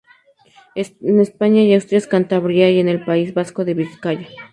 En 0.73 1.19
España 1.21 1.61
en 1.61 1.77
Asturias, 1.77 2.07
Cantabria 2.07 2.71
y 2.71 2.79
en 2.79 2.89
el 2.89 3.05
País 3.05 3.35
Vasco 3.35 3.61
en 3.61 3.77
Vizcaya. 3.77 4.27